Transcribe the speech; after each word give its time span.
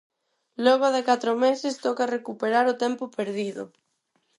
Logo 0.65 0.87
de 0.95 1.01
catro 1.09 1.31
meses, 1.43 1.75
toca 1.85 2.11
recuperar 2.17 2.65
o 2.73 2.79
tempo 2.83 3.03
perdido. 3.17 3.63